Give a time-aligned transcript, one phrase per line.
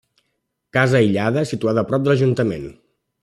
[0.77, 2.69] Casa aïllada situada a prop de l'ajuntament.